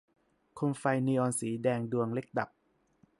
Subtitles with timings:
[0.55, 2.49] โคมไฟนีออนสีแดงดวงเล็กดับ